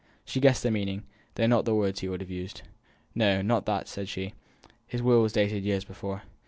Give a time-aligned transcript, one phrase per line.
[0.25, 1.03] She guessed the meaning,
[1.35, 2.63] though not the word he would have used.
[3.13, 4.33] "No, not that," said she;
[4.87, 6.23] "his will was dated years before.